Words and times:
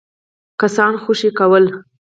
کسان 0.61 0.93
خوشي 1.03 1.29
کول. 1.37 1.65